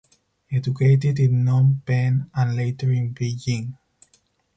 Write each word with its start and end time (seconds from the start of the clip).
Educated 0.51 1.19
in 1.19 1.45
Phnom 1.45 1.85
Penh 1.85 2.31
and 2.33 2.55
later 2.55 2.91
in 2.91 3.13
Beijing. 3.13 3.75